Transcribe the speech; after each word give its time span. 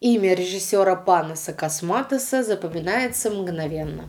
Имя 0.00 0.34
режиссера 0.34 0.94
Панаса 0.94 1.52
Косматоса 1.52 2.44
запоминается 2.44 3.32
мгновенно. 3.32 4.08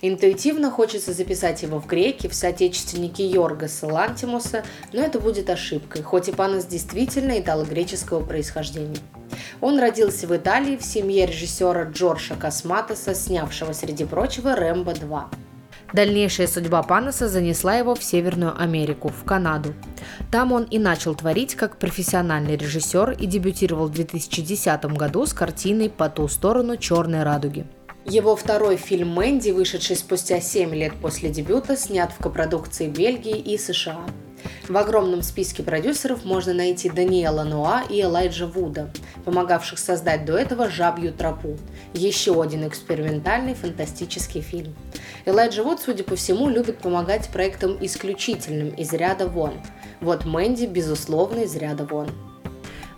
Интуитивно 0.00 0.70
хочется 0.70 1.12
записать 1.12 1.64
его 1.64 1.80
в 1.80 1.88
греки, 1.88 2.28
в 2.28 2.34
соотечественники 2.34 3.22
Йоргаса 3.22 3.88
Лантимуса, 3.88 4.62
но 4.92 5.02
это 5.02 5.18
будет 5.18 5.50
ошибкой, 5.50 6.02
хоть 6.04 6.28
и 6.28 6.32
Панас 6.32 6.66
действительно 6.66 7.40
итало-греческого 7.40 8.24
происхождения. 8.24 9.00
Он 9.60 9.80
родился 9.80 10.28
в 10.28 10.36
Италии 10.36 10.76
в 10.76 10.84
семье 10.84 11.26
режиссера 11.26 11.82
Джорджа 11.82 12.36
Косматоса, 12.36 13.12
снявшего, 13.16 13.72
среди 13.72 14.04
прочего, 14.04 14.54
«Рэмбо 14.54 14.92
2». 14.92 15.24
Дальнейшая 15.94 16.48
судьба 16.48 16.82
Паноса 16.82 17.28
занесла 17.28 17.76
его 17.76 17.94
в 17.94 18.02
Северную 18.02 18.60
Америку, 18.60 19.10
в 19.10 19.22
Канаду. 19.22 19.74
Там 20.32 20.50
он 20.50 20.64
и 20.64 20.80
начал 20.80 21.14
творить 21.14 21.54
как 21.54 21.78
профессиональный 21.78 22.56
режиссер 22.56 23.12
и 23.12 23.26
дебютировал 23.26 23.86
в 23.86 23.92
2010 23.92 24.86
году 24.86 25.24
с 25.24 25.32
картиной 25.32 25.88
«По 25.88 26.08
ту 26.08 26.26
сторону 26.26 26.76
черной 26.76 27.22
радуги». 27.22 27.64
Его 28.06 28.34
второй 28.34 28.76
фильм 28.76 29.10
«Мэнди», 29.10 29.52
вышедший 29.52 29.94
спустя 29.94 30.40
7 30.40 30.74
лет 30.74 30.94
после 31.00 31.30
дебюта, 31.30 31.76
снят 31.76 32.10
в 32.10 32.20
копродукции 32.20 32.88
Бельгии 32.88 33.38
и 33.38 33.56
США. 33.56 34.04
В 34.68 34.78
огромном 34.78 35.22
списке 35.22 35.62
продюсеров 35.62 36.24
можно 36.24 36.54
найти 36.54 36.88
Даниэла 36.88 37.44
Нуа 37.44 37.82
и 37.82 38.00
Элайджа 38.00 38.46
Вуда, 38.46 38.90
помогавших 39.26 39.78
создать 39.78 40.24
до 40.24 40.38
этого 40.38 40.70
«Жабью 40.70 41.12
тропу»– 41.12 41.58
еще 41.92 42.42
один 42.42 42.66
экспериментальный 42.66 43.54
фантастический 43.54 44.40
фильм. 44.40 44.74
Элайджа 45.26 45.62
Вуд, 45.62 45.80
судя 45.80 46.02
по 46.02 46.16
всему, 46.16 46.48
любит 46.48 46.78
помогать 46.78 47.28
проектам 47.28 47.76
исключительным, 47.78 48.70
из 48.70 48.90
ряда 48.94 49.28
вон. 49.28 49.52
Вот 50.00 50.24
Мэнди, 50.24 50.64
безусловно, 50.64 51.40
из 51.40 51.54
ряда 51.56 51.84
вон. 51.84 52.08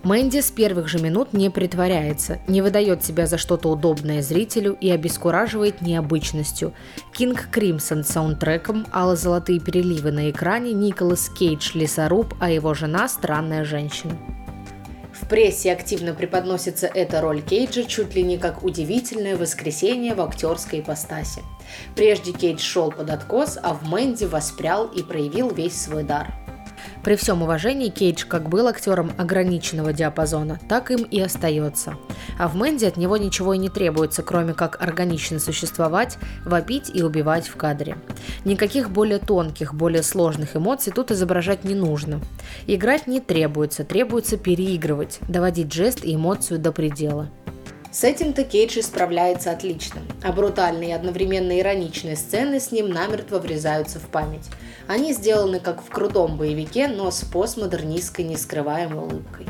Мэнди 0.06 0.38
с 0.38 0.52
первых 0.52 0.86
же 0.86 1.00
минут 1.00 1.32
не 1.32 1.50
притворяется, 1.50 2.38
не 2.46 2.62
выдает 2.62 3.04
себя 3.04 3.26
за 3.26 3.38
что-то 3.38 3.68
удобное 3.68 4.22
зрителю 4.22 4.78
и 4.80 4.88
обескураживает 4.88 5.80
необычностью. 5.80 6.74
Кинг 7.12 7.48
Кримсон 7.50 8.04
с 8.04 8.10
саундтреком, 8.10 8.86
Алла 8.94 9.16
Золотые 9.16 9.58
переливы 9.58 10.12
на 10.12 10.30
экране, 10.30 10.72
Николас 10.74 11.28
Кейдж 11.28 11.72
лесоруб, 11.74 12.36
а 12.38 12.52
его 12.52 12.72
жена 12.72 13.08
странная 13.08 13.64
женщина. 13.64 14.16
В 15.12 15.28
прессе 15.28 15.72
активно 15.72 16.14
преподносится 16.14 16.86
эта 16.86 17.20
роль 17.20 17.42
Кейджа 17.42 17.82
чуть 17.82 18.14
ли 18.14 18.22
не 18.22 18.38
как 18.38 18.62
удивительное 18.62 19.36
воскресенье 19.36 20.14
в 20.14 20.20
актерской 20.20 20.82
ипостаси. 20.82 21.42
Прежде 21.96 22.30
Кейдж 22.30 22.60
шел 22.60 22.92
под 22.92 23.10
откос, 23.10 23.58
а 23.60 23.74
в 23.74 23.82
Мэнди 23.88 24.27
воспрял 24.27 24.86
и 24.86 25.02
проявил 25.02 25.50
весь 25.50 25.74
свой 25.74 26.04
дар– 26.04 26.32
при 27.06 27.14
всем 27.14 27.40
уважении 27.44 27.88
Кейдж 27.88 28.24
как 28.26 28.48
был 28.48 28.66
актером 28.66 29.12
ограниченного 29.16 29.92
диапазона, 29.92 30.58
так 30.68 30.90
им 30.90 31.04
и 31.04 31.20
остается. 31.20 31.94
А 32.36 32.48
в 32.48 32.56
Мэнди 32.56 32.84
от 32.84 32.96
него 32.96 33.16
ничего 33.16 33.54
и 33.54 33.58
не 33.58 33.68
требуется, 33.68 34.24
кроме 34.24 34.54
как 34.54 34.82
органично 34.82 35.38
существовать, 35.38 36.18
вопить 36.44 36.90
и 36.92 37.04
убивать 37.04 37.46
в 37.46 37.54
кадре. 37.54 37.96
Никаких 38.44 38.90
более 38.90 39.20
тонких, 39.20 39.72
более 39.72 40.02
сложных 40.02 40.56
эмоций 40.56 40.92
тут 40.92 41.12
изображать 41.12 41.62
не 41.62 41.77
нужно. 41.77 42.20
Играть 42.66 43.06
не 43.06 43.20
требуется, 43.20 43.84
требуется 43.84 44.36
переигрывать, 44.36 45.20
доводить 45.28 45.72
жест 45.72 46.04
и 46.04 46.16
эмоцию 46.16 46.58
до 46.58 46.72
предела. 46.72 47.30
С 47.97 48.05
этим-то 48.05 48.44
Кейдж 48.44 48.78
справляется 48.83 49.50
отлично, 49.50 50.02
а 50.22 50.30
брутальные 50.30 50.91
и 50.91 50.92
одновременно 50.92 51.58
ироничные 51.58 52.14
сцены 52.14 52.61
с 52.61 52.70
ним 52.70 52.91
намертво 52.91 53.39
врезаются 53.39 53.98
в 53.98 54.08
память. 54.08 54.44
Они 54.86 55.14
сделаны 55.14 55.61
как 55.61 55.83
в 55.83 55.89
крутом 55.89 56.36
боевике, 56.36 56.89
но 56.89 57.11
с 57.11 57.24
постмодернистской 57.24 58.27
нескрываемой 58.27 58.98
улыбкой 58.98 59.47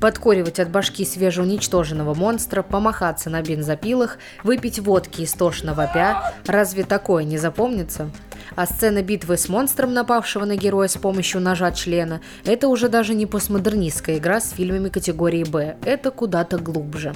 подкуривать 0.00 0.60
от 0.60 0.70
башки 0.70 1.04
свежеуничтоженного 1.04 2.14
монстра, 2.14 2.62
помахаться 2.62 3.30
на 3.30 3.42
бензопилах, 3.42 4.18
выпить 4.42 4.78
водки 4.78 5.24
истошно 5.24 5.74
вопя. 5.74 6.32
Разве 6.46 6.84
такое 6.84 7.24
не 7.24 7.38
запомнится? 7.38 8.10
А 8.56 8.66
сцена 8.66 9.02
битвы 9.02 9.36
с 9.36 9.48
монстром, 9.48 9.94
напавшего 9.94 10.44
на 10.44 10.56
героя 10.56 10.88
с 10.88 10.96
помощью 10.96 11.40
ножа 11.40 11.72
члена, 11.72 12.20
это 12.44 12.68
уже 12.68 12.88
даже 12.88 13.14
не 13.14 13.26
постмодернистская 13.26 14.18
игра 14.18 14.40
с 14.40 14.50
фильмами 14.50 14.88
категории 14.88 15.44
«Б», 15.44 15.76
это 15.84 16.10
куда-то 16.10 16.58
глубже. 16.58 17.14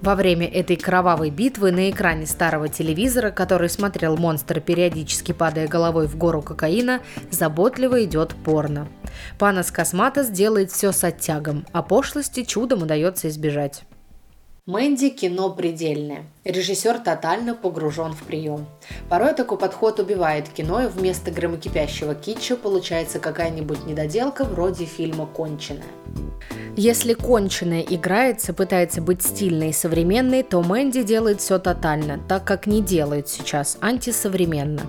Во 0.00 0.14
время 0.14 0.46
этой 0.46 0.76
кровавой 0.76 1.30
битвы 1.30 1.72
на 1.72 1.90
экране 1.90 2.26
старого 2.26 2.68
телевизора, 2.68 3.30
который 3.30 3.68
смотрел 3.68 4.16
монстр, 4.16 4.60
периодически 4.60 5.32
падая 5.32 5.68
головой 5.68 6.06
в 6.06 6.16
гору 6.16 6.42
кокаина, 6.42 7.00
заботливо 7.30 8.04
идет 8.04 8.34
порно. 8.44 8.88
Панас 9.38 9.70
Косматос 9.70 10.28
делает 10.28 10.70
все 10.70 10.92
с 10.92 11.04
оттягом, 11.04 11.66
а 11.72 11.82
пошлости 11.82 12.44
чудом 12.44 12.82
удается 12.82 13.28
избежать. 13.28 13.84
Мэнди– 14.66 15.08
кино 15.10 15.48
предельное. 15.48 16.26
Режиссер 16.44 16.98
тотально 16.98 17.54
погружен 17.54 18.12
в 18.12 18.22
прием. 18.24 18.66
Порой 19.08 19.32
такой 19.34 19.56
подход 19.56 20.00
убивает 20.00 20.48
кино, 20.50 20.82
и 20.82 20.86
вместо 20.86 21.30
громокипящего 21.30 22.14
китча 22.14 22.56
получается 22.56 23.18
какая-нибудь 23.18 23.86
недоделка 23.86 24.44
вроде 24.44 24.84
фильма 24.84 25.26
«Конченая». 25.26 25.82
Если 26.76 27.14
конченая 27.14 27.80
играется, 27.80 28.52
пытается 28.52 29.00
быть 29.00 29.22
стильной 29.22 29.70
и 29.70 29.72
современной, 29.72 30.44
то 30.44 30.62
Мэнди 30.62 31.02
делает 31.02 31.40
все 31.40 31.58
тотально, 31.58 32.20
так 32.28 32.44
как 32.44 32.68
не 32.68 32.80
делает 32.80 33.28
сейчас, 33.28 33.78
антисовременно. 33.80 34.82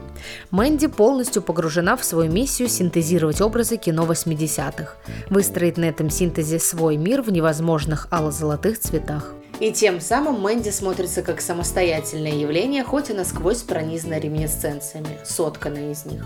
Мэнди 0.51 0.85
полностью 0.85 1.41
погружена 1.41 1.97
в 1.97 2.03
свою 2.03 2.31
миссию 2.31 2.69
синтезировать 2.69 3.41
образы 3.41 3.77
кино 3.77 4.05
80-х, 4.05 4.97
выстроить 5.31 5.77
на 5.77 5.85
этом 5.85 6.11
синтезе 6.11 6.59
свой 6.59 6.95
мир 6.95 7.23
в 7.23 7.31
невозможных 7.31 8.07
ало-золотых 8.11 8.79
цветах. 8.79 9.33
И 9.59 9.73
тем 9.73 9.99
самым 9.99 10.39
Мэнди 10.39 10.69
смотрится 10.69 11.21
как 11.21 11.41
самостоятельное 11.41 12.31
явление, 12.31 12.83
хоть 12.83 13.09
и 13.09 13.13
насквозь 13.13 13.61
пронизано 13.61 14.17
реминесценциями, 14.17 15.19
сотканное 15.25 15.91
из 15.91 16.05
них. 16.05 16.23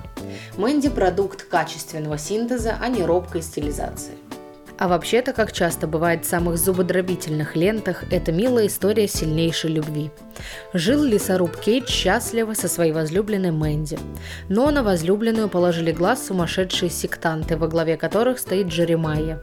Мэнди– 0.56 0.90
продукт 0.90 1.44
качественного 1.44 2.18
синтеза, 2.18 2.78
а 2.80 2.90
не 2.90 3.04
робкой 3.04 3.42
стилизации. 3.42 4.14
А 4.78 4.88
вообще-то, 4.88 5.34
как 5.34 5.52
часто 5.52 5.88
бывает 5.88 6.26
в 6.26 6.30
самых 6.30 6.58
зубодробительных 6.58 7.56
лентах, 7.56 8.04
это 8.12 8.32
милая 8.32 8.68
история 8.68 9.08
сильнейшей 9.08 9.72
любви. 9.72 10.12
Жил 10.74 11.04
лесоруб 11.04 11.56
Кейт 11.58 11.88
счастливо 11.88 12.54
со 12.54 12.68
своей 12.68 12.92
возлюбленной 12.92 13.52
Мэнди. 13.52 14.00
Но 14.50 14.70
на 14.72 14.84
возлюбленную 14.84 15.48
положили 15.48 15.92
глаз 15.92 16.28
сумасшедшие 16.28 16.90
сектанты, 16.90 17.56
во 17.56 17.68
главе 17.68 17.98
которых 17.98 18.40
стоит 18.40 18.68
Джеремайя. 18.68 19.40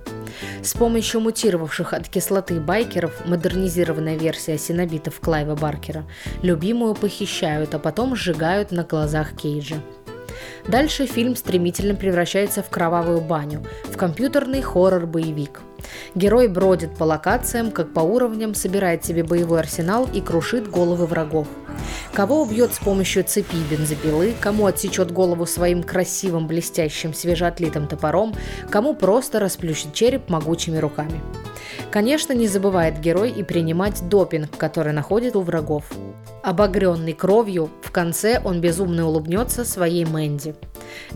С 0.63 0.75
помощью 0.75 1.21
мутировавших 1.21 1.93
от 1.93 2.09
кислоты 2.09 2.61
байкеров, 2.61 3.27
модернизированная 3.27 4.17
версия 4.17 4.59
синобитов 4.59 5.21
Клайва 5.21 5.57
Баркера, 5.57 6.05
любимую 6.43 6.95
похищают, 6.95 7.75
а 7.75 7.79
потом 7.79 8.17
сжигают 8.17 8.71
на 8.73 8.85
глазах 8.85 9.37
Кейджа. 9.37 9.77
Дальше 10.69 11.07
фильм 11.07 11.37
стремительно 11.37 11.95
превращается 11.95 12.63
в 12.63 12.71
кровавую 12.71 13.21
баню, 13.21 13.65
в 13.85 13.97
компьютерный 13.97 14.61
хоррор-боевик. 14.61 15.61
Герой 16.15 16.49
бродит 16.49 16.97
по 16.97 17.05
локациям, 17.05 17.71
как 17.71 17.93
по 17.93 18.01
уровням, 18.01 18.55
собирает 18.55 19.05
себе 19.05 19.23
боевой 19.23 19.61
арсенал 19.61 20.09
и 20.13 20.21
крушит 20.21 20.71
головы 20.71 21.07
врагов. 21.07 21.47
Кого 22.13 22.43
убьет 22.43 22.75
с 22.75 22.79
помощью 22.79 23.25
цепи 23.25 23.57
бензопилы, 23.71 24.35
кому 24.41 24.67
отсечет 24.67 25.13
голову 25.13 25.47
своим 25.47 25.83
красивым, 25.83 26.47
блестящим, 26.47 27.15
свежеотлитым 27.15 27.87
топором, 27.87 28.35
кому 28.69 28.95
просто 28.95 29.39
расплющит 29.39 29.93
череп 29.95 30.29
могучими 30.29 30.79
руками. 30.79 31.21
Конечно, 31.91 32.33
не 32.33 32.49
забывает 32.49 33.01
герой 33.01 33.31
и 33.31 33.43
принимать 33.43 34.09
допинг, 34.09 34.57
который 34.57 34.93
находит 34.93 35.37
у 35.37 35.41
врагов. 35.41 35.85
Обогренный 36.43 37.13
кровью, 37.13 37.71
в 37.83 37.91
конце 37.91 38.41
он 38.43 38.63
безумно 38.63 39.07
улыбнется 39.07 39.65
своей 39.65 40.07
Мэнди. 40.07 40.55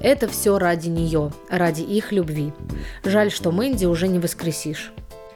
Это 0.02 0.28
все 0.28 0.58
ради 0.58 0.88
нее, 0.88 1.32
ради 1.48 1.80
их 1.80 2.12
любви. 2.12 2.53
Жаль, 3.04 3.30
что 3.30 3.50
Мэнди 3.50 3.86
уже 3.86 4.06
не 4.09 4.18
воскресишь. 4.18 4.92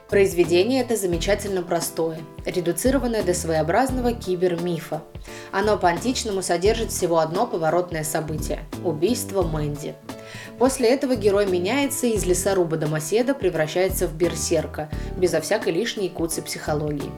Произведение 0.07 0.81
это 0.81 0.95
замечательно 0.95 1.63
простое, 1.63 2.19
редуцированное 2.45 3.23
до 3.23 3.33
своеобразного 3.33 4.13
кибермифа. 4.13 5.03
Оно 5.51 5.77
по-античному 5.77 6.41
содержит 6.41 6.91
всего 6.91 7.19
одно 7.19 7.47
поворотное 7.47 8.03
событие– 8.03 8.61
убийство 8.83 9.41
Мэнди– 9.43 9.95
После 10.57 10.89
этого 10.89 11.15
герой 11.15 11.45
меняется 11.45 12.07
и 12.07 12.11
из 12.11 12.25
лесоруба-домоседа 12.25 13.33
превращается 13.33 14.07
в 14.07 14.15
берсерка, 14.15 14.89
безо 15.15 15.39
всякой 15.39 15.71
лишней 15.71 16.09
куцы 16.09 16.41
психологии. 16.41 17.11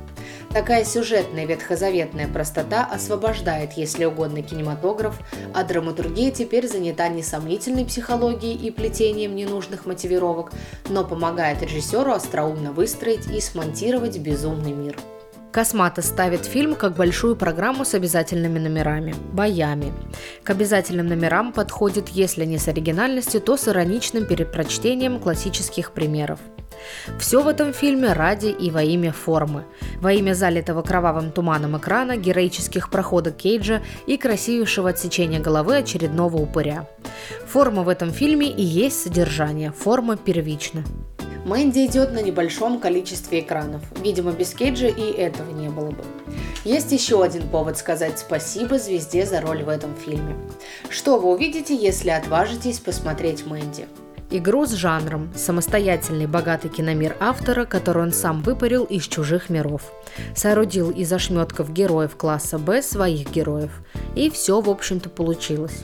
Такая 0.54 0.84
сюжетная 0.84 1.46
ветхозаветная 1.46 2.28
простота 2.28 2.86
освобождает, 2.86 3.74
если 3.74 4.04
угодно, 4.04 4.42
кинематограф, 4.42 5.18
а 5.54 5.64
драматургия 5.64 6.30
теперь 6.30 6.68
занята 6.68 7.08
не 7.08 7.24
сомнительной 7.24 7.86
психологией 7.86 8.56
и 8.56 8.70
плетением 8.70 9.34
ненужных 9.34 9.86
мотивировок, 9.86 10.52
но 10.90 11.06
помогает 11.06 11.62
режиссеру 11.62 12.12
остроумно 12.12 12.74
выстроить 12.74 13.28
и 13.28 13.40
смонтировать 13.40 14.18
безумный 14.18 14.74
мир. 14.74 14.98
Космата 15.54 16.02
ставит 16.02 16.46
фильм 16.46 16.76
как 16.76 16.96
большую 16.96 17.38
программу 17.38 17.86
с 17.86 17.94
обязательными 17.94 18.60
номерами– 18.60 19.16
боями. 19.34 19.94
К 20.44 20.50
обязательным 20.50 21.08
номерам 21.08 21.54
подходит, 21.54 22.10
если 22.10 22.44
не 22.44 22.58
с 22.58 22.68
оригинальностью, 22.68 23.40
то 23.40 23.56
с 23.56 23.70
ироничным 23.70 24.26
перепрочтением 24.26 25.20
классических 25.20 25.92
примеров. 25.92 26.40
Все 27.20 27.42
в 27.42 27.48
этом 27.48 27.74
фильме 27.74 28.14
ради 28.14 28.48
и 28.48 28.72
во 28.72 28.84
имя 28.84 29.12
формы. 29.12 29.66
Во 30.00 30.12
имя 30.14 30.34
залитого 30.34 30.82
кровавым 30.82 31.32
туманом 31.32 31.78
экрана, 31.78 32.18
героических 32.18 32.90
проходок 32.90 33.38
Кейджа 33.38 33.82
и 34.08 34.18
красивейшего 34.18 34.90
отсечения 34.90 35.40
головы 35.40 35.78
очередного 35.78 36.38
упыря. 36.38 36.88
Форма 37.48 37.84
в 37.84 37.90
этом 37.90 38.12
фильме 38.12 38.48
и 38.50 38.64
есть 38.64 39.04
содержание, 39.04 39.72
форма 39.72 40.18
первична. 40.18 40.84
Мэнди 41.46 41.88
идет 41.88 42.14
на 42.14 42.22
небольшом 42.22 42.80
количестве 42.80 43.40
экранов. 43.40 43.82
Видимо, 44.04 44.32
без 44.32 44.54
Кейджа 44.54 44.88
и 44.88 45.12
этого 45.12 45.50
не 45.52 45.70
было 45.70 45.90
бы. 45.90 46.04
Есть 46.64 46.92
еще 46.92 47.24
один 47.24 47.48
повод 47.50 47.78
сказать 47.80 48.20
спасибо 48.20 48.78
звезде 48.78 49.26
за 49.26 49.42
роль 49.42 49.64
в 49.64 49.70
этом 49.70 49.96
фильме. 49.96 50.36
Что 50.90 51.18
вы 51.18 51.32
увидите, 51.32 51.76
если 51.76 52.12
отважитесь 52.12 52.80
посмотреть 52.80 53.48
Мэнди? 53.48 53.88
Игру 54.34 54.66
с 54.66 54.72
жанром, 54.72 55.30
самостоятельный 55.36 56.26
богатый 56.26 56.70
киномир 56.70 57.18
автора, 57.20 57.66
который 57.66 58.04
он 58.04 58.14
сам 58.14 58.42
выпарил 58.42 58.86
из 58.86 59.04
чужих 59.04 59.50
миров. 59.50 59.92
Соорудил 60.34 60.90
из 60.90 61.12
ошметков 61.12 61.70
героев 61.74 62.16
класса 62.16 62.58
Б 62.58 62.82
своих 62.82 63.30
героев. 63.30 63.72
И 64.16 64.30
все, 64.30 64.62
в 64.62 64.70
общем-то, 64.70 65.10
получилось. 65.10 65.84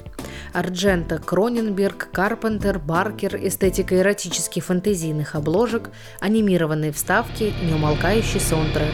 Арджента, 0.54 1.18
Кроненберг, 1.18 2.08
Карпентер, 2.14 2.80
Баркер, 2.80 3.36
эстетика 3.36 3.98
эротических 3.98 4.64
фэнтезийных 4.64 5.36
обложек, 5.36 5.90
анимированные 6.22 6.94
вставки, 6.94 7.54
неумолкающий 7.64 8.40
саундтрек. 8.40 8.94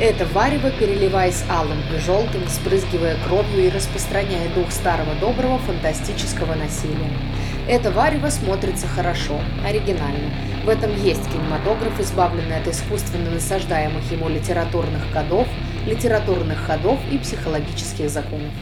Это 0.00 0.26
варево, 0.26 0.72
переливаясь 0.72 1.44
алым 1.48 1.78
и 1.94 2.00
желтым, 2.00 2.46
спрызгивая 2.48 3.16
кровью 3.24 3.66
и 3.66 3.70
распространяя 3.70 4.52
дух 4.54 4.72
старого 4.72 5.14
доброго 5.20 5.58
фантастического 5.58 6.56
насилия. 6.56 7.12
Это 7.68 7.90
варево 7.90 8.30
смотрится 8.30 8.86
хорошо, 8.86 9.38
оригинально. 9.62 10.30
В 10.64 10.70
этом 10.70 10.90
есть 10.96 11.30
кинематограф, 11.30 12.00
избавленный 12.00 12.56
от 12.56 12.66
искусственно 12.66 13.30
насаждаемых 13.30 14.10
ему 14.10 14.30
литературных 14.30 15.02
кодов, 15.12 15.46
литературных 15.86 16.58
ходов 16.66 16.98
и 17.12 17.18
психологических 17.18 18.08
законов. 18.08 18.52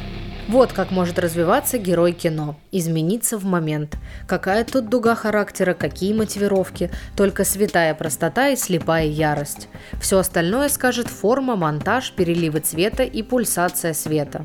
Вот 0.49 0.73
как 0.73 0.91
может 0.91 1.21
развиваться 1.21 1.79
герой 1.79 2.13
кино. 2.13 2.57
Измениться 2.73 3.39
в 3.39 3.45
момент. 3.45 3.97
Какая 4.27 4.65
тут 4.65 4.89
дуга 4.89 5.15
характера, 5.15 5.75
какие 5.75 6.13
мотивировки. 6.13 6.91
Только 7.17 7.45
святая 7.45 7.95
простота 7.95 8.49
и 8.49 8.57
слепая 8.57 9.07
ярость. 9.07 9.69
Все 10.01 10.19
остальное 10.19 10.69
скажет 10.69 11.09
форма, 11.09 11.55
монтаж, 11.57 12.13
переливы 12.13 12.61
цвета 12.61 13.03
и 13.03 13.23
пульсация 13.23 13.93
света. 13.93 14.45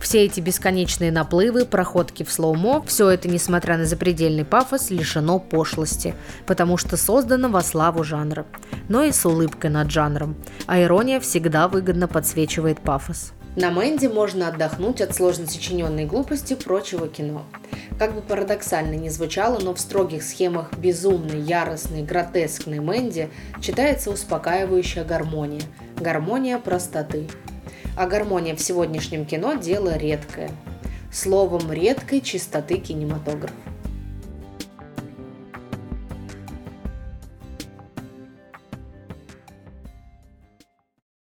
Все 0.00 0.24
эти 0.24 0.40
бесконечные 0.40 1.12
наплывы, 1.12 1.64
проходки 1.64 2.22
в 2.22 2.32
слоумо, 2.32 2.82
все 2.86 3.10
это, 3.10 3.28
несмотря 3.28 3.76
на 3.76 3.84
запредельный 3.84 4.44
пафос, 4.44 4.90
лишено 4.90 5.38
пошлости, 5.38 6.14
потому 6.46 6.76
что 6.76 6.96
создано 6.96 7.48
во 7.48 7.62
славу 7.62 8.04
жанра, 8.04 8.46
но 8.88 9.02
и 9.02 9.12
с 9.12 9.24
улыбкой 9.26 9.70
над 9.70 9.90
жанром, 9.90 10.36
а 10.66 10.80
ирония 10.80 11.20
всегда 11.20 11.68
выгодно 11.68 12.08
подсвечивает 12.08 12.80
пафос. 12.80 13.32
На 13.58 13.72
Мэнди 13.72 14.06
можно 14.06 14.48
отдохнуть 14.48 15.00
от 15.00 15.16
сложно 15.16 15.48
сочиненной 15.48 16.04
глупости 16.04 16.54
прочего 16.54 17.08
кино. 17.08 17.44
Как 17.98 18.14
бы 18.14 18.20
парадоксально 18.20 18.94
ни 18.94 19.08
звучало, 19.08 19.58
но 19.58 19.74
в 19.74 19.80
строгих 19.80 20.22
схемах 20.22 20.72
безумной, 20.74 21.40
яростной, 21.40 22.02
гротескной 22.02 22.78
Мэнди 22.78 23.30
читается 23.60 24.10
успокаивающая 24.12 25.04
гармония. 25.04 25.62
Гармония 25.96 26.58
простоты. 26.58 27.26
А 27.96 28.06
гармония 28.06 28.54
в 28.54 28.60
сегодняшнем 28.60 29.24
кино– 29.24 29.54
дело 29.60 29.96
редкое. 29.96 30.50
Словом, 31.12 31.72
редкой 31.72 32.20
чистоты 32.20 32.78
кинематографа. 32.78 33.54